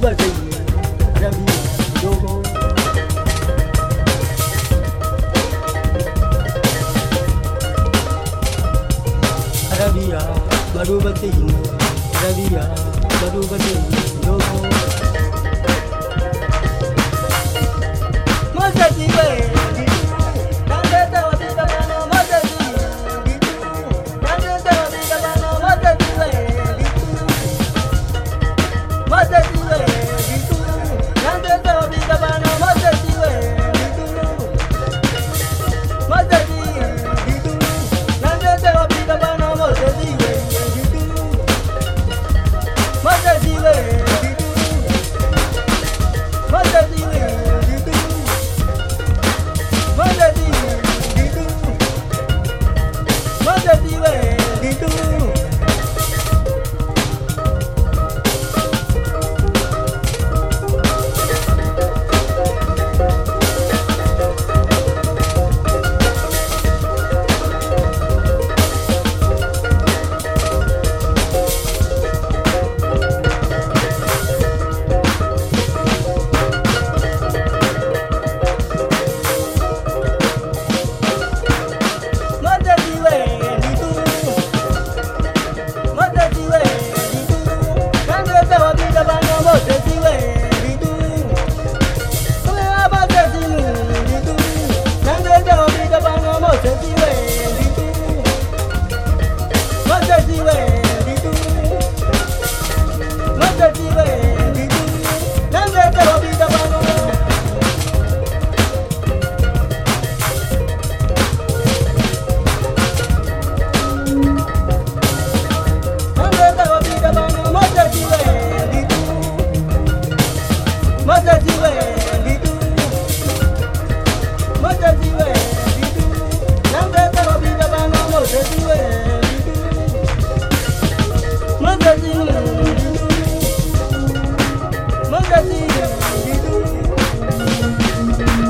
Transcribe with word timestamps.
Google 0.00 0.16
Pay. 0.16 0.40
Arabia, 9.72 10.20
Baruba 10.74 11.12
Arabia, 12.16 12.64
Baruba 13.20 13.56
Tin, 13.58 15.19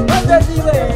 Magazine, 0.08 0.89